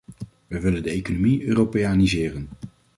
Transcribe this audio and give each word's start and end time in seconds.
Wij 0.47 0.61
willen 0.61 0.83
de 0.83 0.89
economie 0.89 1.43
europeaniseren. 1.43 2.49